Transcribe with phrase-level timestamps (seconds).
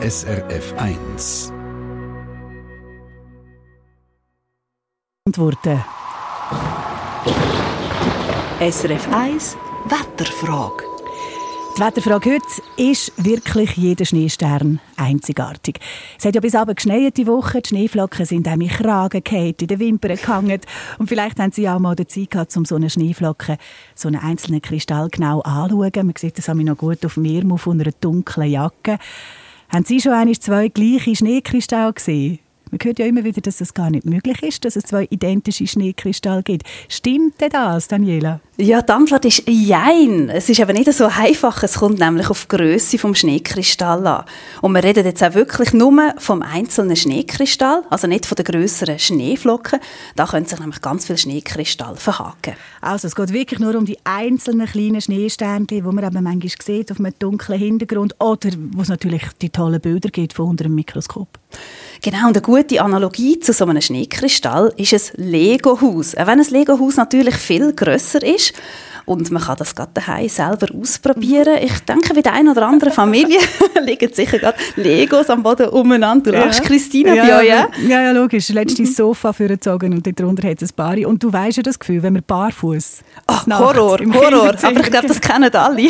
[0.00, 1.52] SRF 1.
[5.26, 5.84] Antworten.
[8.60, 9.56] SRF 1
[9.86, 10.84] Wetterfrage.
[11.76, 15.80] Die Wetterfrage heute ist wirklich jeder Schneestern einzigartig.
[16.16, 17.60] Es hat ja bis Abend geschneit die Woche.
[17.60, 20.60] Die Schneeflocken sind einem in Kragen gefallen, in den Wimpern gehangen.
[20.98, 23.58] Und vielleicht haben Sie auch mal die Zeit gehabt, um so eine Schneeflocke,
[23.96, 26.06] so einen einzelnen Kristall genau anzuschauen.
[26.06, 29.00] Man sieht das noch gut auf mir auf einer dunklen Jacke.
[29.70, 32.38] Haben Sie schon einmal zwei gleiche Schneekristalle gesehen?
[32.70, 35.66] Man hört ja immer wieder, dass es gar nicht möglich ist, dass es zwei identische
[35.66, 36.64] Schneekristalle gibt.
[36.88, 38.40] Stimmt denn das, Daniela?
[38.58, 40.28] Ja, die Antwort ist Jein.
[40.28, 41.62] Es ist aber nicht so einfach.
[41.62, 44.24] Es kommt nämlich auf die Grösse vom Schneekristall an.
[44.60, 48.98] Und wir reden jetzt auch wirklich nur vom einzelnen Schneekristall, also nicht von den grösseren
[48.98, 49.78] Schneeflocken.
[50.16, 52.54] Da können sich nämlich ganz viele Schneekristalle verhaken.
[52.80, 56.90] Also es geht wirklich nur um die einzelnen kleinen Schneesternchen, die man aber manchmal sieht
[56.90, 60.74] auf einem dunklen Hintergrund oder wo es natürlich die tollen Bilder gibt von unter dem
[60.74, 61.28] Mikroskop.
[62.02, 66.14] Genau, und eine gute Analogie zu so einem Schneekristall ist ein Lego-Haus.
[66.14, 68.54] Auch wenn ein Lego-Haus natürlich viel grösser ist,
[69.08, 71.56] und man kann das gerade daheim selber ausprobieren.
[71.62, 73.38] Ich denke, bei der einen oder anderen Familie
[73.86, 76.30] liegen sicher gerade Legos am Boden umeinander.
[76.30, 77.68] Du lachst, Christina, ja, bei euch, ja?
[77.88, 78.50] Ja, ja, logisch.
[78.50, 80.98] Letztes Sofa vorgezogen und darunter hat es ein Paar.
[81.08, 84.54] Und du weißt ja das Gefühl, wenn man barfuß Ach, Horror, Horror.
[84.62, 85.88] Aber ich glaube, das kennen alle.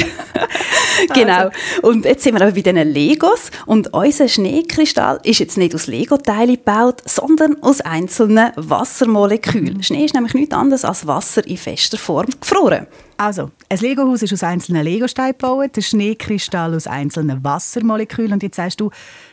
[1.12, 1.32] genau.
[1.32, 1.50] Also.
[1.82, 3.50] Und jetzt sind wir aber bei diesen Legos.
[3.66, 9.78] Und unser Schneekristall ist jetzt nicht aus Lego-Teilen gebaut, sondern aus einzelnen Wassermolekülen.
[9.78, 9.82] Mhm.
[9.82, 12.86] Schnee ist nämlich nichts anderes als Wasser in fester Form gefroren.
[13.16, 18.32] Also, ein Lego-Haus ist aus einzelnen Legosteinen gebaut, der Schneekristall aus einzelnen Wassermolekülen.
[18.32, 18.90] Und jetzt sagst du,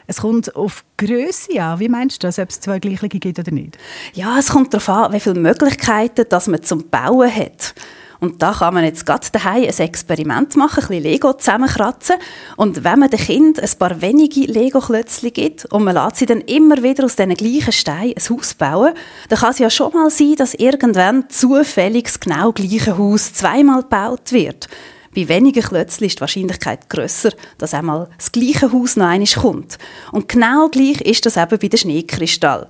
[0.07, 1.79] es kommt auf Größe an.
[1.79, 3.77] Wie meinst du das, ob es zwei gleiche gibt oder nicht?
[4.13, 7.75] Ja, es kommt darauf an, wie viele Möglichkeiten dass man zum Bauen hat.
[8.19, 12.15] Und da kann man jetzt gerade daheim ein Experiment machen, ein bisschen Lego zusammenkratzen.
[12.55, 16.41] Und wenn man dem Kind ein paar wenige Lego-Klötzchen gibt und man lässt sie dann
[16.41, 18.93] immer wieder aus diesen gleichen Steinen ein Haus bauen,
[19.29, 23.81] dann kann es ja schon mal sein, dass irgendwann zufällig das genau gleiche Haus zweimal
[23.81, 24.67] gebaut wird.
[25.15, 29.77] Bei wenigen Klötzchen ist die Wahrscheinlichkeit grösser, dass einmal das gleiche Haus noch einmal kommt.
[30.11, 32.67] Und genau gleich ist das eben bei den Schneekristall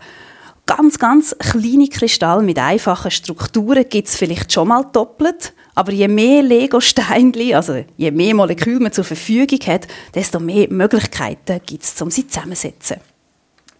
[0.65, 5.53] ganz, ganz kleine Kristalle mit einfachen Strukturen gibt es vielleicht schon mal doppelt.
[5.75, 11.59] Aber je mehr Lego-Steinchen, also je mehr Moleküle man zur Verfügung hat, desto mehr Möglichkeiten
[11.65, 12.97] gibt es, um sie zusammenzusetzen.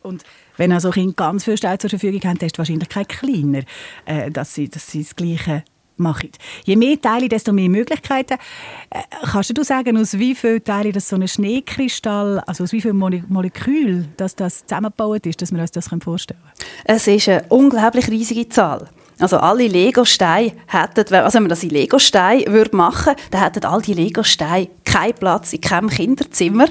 [0.01, 0.23] Und
[0.57, 3.63] wenn also Kinder ganz viele Steine zur Verfügung haben, dann ist die Wahrscheinlichkeit kleiner,
[4.05, 5.63] äh, dass sie, dass sie das Gleiche
[5.97, 6.29] machen.
[6.63, 8.37] Je mehr Teile, desto mehr Möglichkeiten.
[8.89, 8.99] Äh,
[9.31, 12.97] kannst du sagen, aus wie vielen Teilen das so ein Schneekristall, also aus wie vielen
[12.97, 16.69] Mole Molekülen dass das zusammengebaut ist, dass wir uns das vorstellen können?
[16.85, 18.89] Es ist eine unglaublich riesige Zahl.
[19.19, 23.81] Also alle Lego-Steine hätten, also wenn man das in Lego-Steine machen würde, dann hätten all
[23.81, 26.67] die Lego-Steine keinen Platz in keinem Kinderzimmer.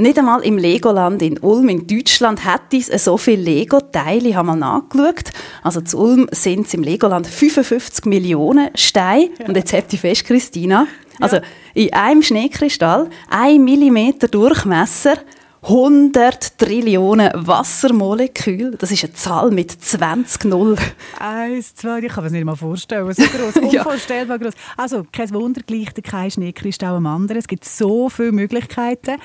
[0.00, 4.28] Nicht einmal im Legoland in Ulm in Deutschland hat es so viele Lego-Teile.
[4.28, 5.32] Ich habe mal nachgeschaut.
[5.64, 9.30] Also zu Ulm sind es im Legoland 55 Millionen Steine.
[9.40, 9.46] Ja.
[9.46, 10.86] Und jetzt habt ihr fest, Christina.
[11.18, 11.42] Also ja.
[11.74, 15.16] in einem Schneekristall, ein Millimeter Durchmesser,
[15.62, 18.76] 100 Trillionen Wassermoleküle.
[18.76, 20.76] Das ist eine Zahl mit 20 Null.
[21.18, 23.12] Eins, zwei, ich kann mir das nicht mal vorstellen.
[23.12, 24.54] So groß, unvorstellbar groß.
[24.76, 27.38] Also, kein Wunder, gleicht kein Schneekristall am anderen.
[27.38, 29.16] Es gibt so viele Möglichkeiten.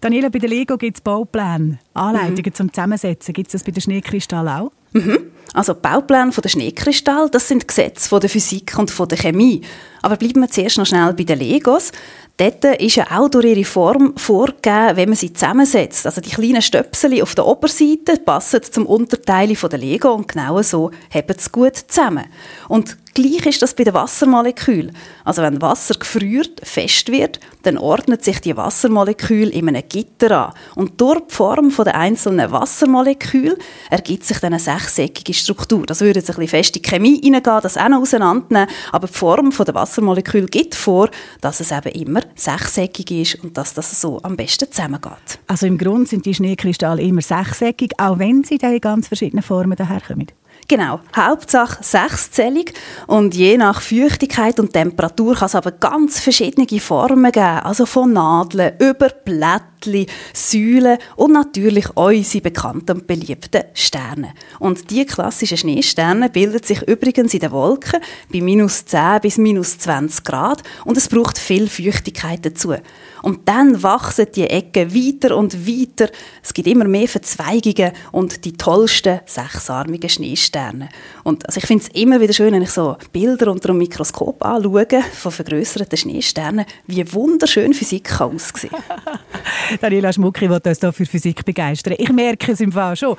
[0.00, 2.54] Daniela, bei der Lego gibt es Baupläne, Anleitungen mhm.
[2.54, 3.34] zum Zusammensetzen.
[3.34, 4.72] Gibt es das bei den Kristallen auch?
[4.92, 5.18] Mhm.
[5.52, 9.62] Also Baupläne von der Schneekristall, das sind Gesetze von der Physik und von der Chemie.
[10.04, 11.90] Aber bleiben wir zuerst noch schnell bei den Legos.
[12.36, 16.04] Dort ist ja auch durch ihre Form vorgegeben, wenn man sie zusammensetzt.
[16.04, 20.90] Also die kleinen Stöpsel auf der Oberseite passen zum Unterteil der Lego und genau so
[21.10, 22.26] haben sie gut zusammen.
[22.68, 24.90] Und Gleich ist das bei den Wassermolekülen.
[25.24, 30.54] Also wenn Wasser gefriert, fest wird, dann ordnet sich die Wassermolekül in einem Gitter an.
[30.74, 33.56] Und durch die Form der einzelnen Wassermoleküle
[33.88, 35.86] ergibt sich dann eine sechseckige Struktur.
[35.86, 38.68] Das würde jetzt ein bisschen fest in die Chemie hineingehen, das auch noch auseinandernehmen.
[38.90, 41.08] Aber die Form der Wassermolekül gibt vor,
[41.40, 45.38] dass es eben immer sechseckig ist und dass das so am besten zusammengeht.
[45.46, 49.76] Also im Grunde sind die Schneekristalle immer sechseckig, auch wenn sie in ganz verschiedenen Formen
[49.76, 50.26] daherkommen?
[50.66, 52.72] Genau, Hauptsache sechszählig
[53.06, 58.14] und je nach Feuchtigkeit und Temperatur kann es aber ganz verschiedene Formen geben, also von
[58.14, 59.10] Nadeln über
[59.84, 64.34] Blättchen, Säulen und natürlich unsere bekannten und beliebten Sterne.
[64.58, 68.00] Und die klassischen Schneesterne bilden sich übrigens in den Wolken
[68.32, 72.74] bei minus 10 bis minus 20 Grad und es braucht viel Feuchtigkeit dazu.
[73.22, 76.10] Und dann wachsen die Ecken weiter und weiter.
[76.42, 80.90] Es gibt immer mehr Verzweigungen und die tollsten sechsarmigen Schneesterne.
[81.22, 84.44] Und also ich finde es immer wieder schön, wenn ich so Bilder unter einem Mikroskop
[84.44, 88.70] anschaue von vergrößerten Schneesternen, wie wunderschön Physik kann aussehen
[89.80, 91.94] Daniela Schmucki will uns hier für Physik begeistern.
[91.98, 93.16] Ich merke es im Fall schon.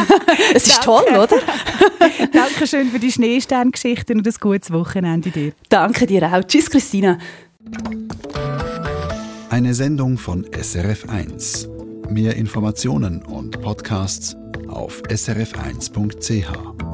[0.54, 1.28] es ist toll, oder?
[2.32, 5.52] Dankeschön für die Schneesterngeschichten und ein gutes Wochenende dir.
[5.68, 6.44] Danke dir auch.
[6.44, 7.18] Tschüss, Christina.
[9.50, 11.68] Eine Sendung von SRF1.
[12.10, 14.36] Mehr Informationen und Podcasts
[14.68, 16.87] auf srf1.ch.